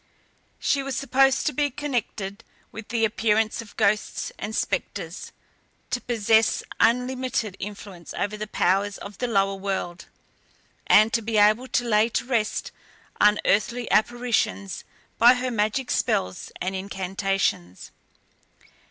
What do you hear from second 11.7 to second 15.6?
lay to rest unearthly apparitions by her